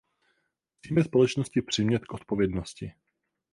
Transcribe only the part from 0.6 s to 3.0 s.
Musíme společnosti přimět k odpovědnosti.